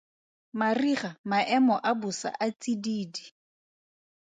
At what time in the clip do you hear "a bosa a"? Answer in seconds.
1.89-2.47